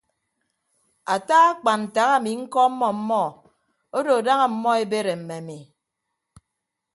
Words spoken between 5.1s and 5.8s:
mme ami.